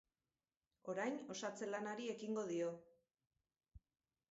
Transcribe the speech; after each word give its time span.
Orain 0.93 1.19
osatze 1.35 1.69
lanari 1.69 2.09
ekingo 2.15 2.49
dio. 2.55 2.73